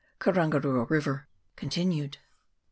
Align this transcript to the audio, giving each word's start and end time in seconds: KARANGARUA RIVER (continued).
KARANGARUA 0.17 0.87
RIVER 0.89 1.27
(continued). 1.55 2.17